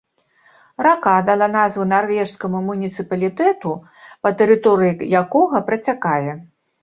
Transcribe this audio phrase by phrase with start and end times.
[0.85, 3.75] Рака дала назву нарвежскаму муніцыпалітэту,
[4.25, 6.31] па тэрыторыі якога працякае.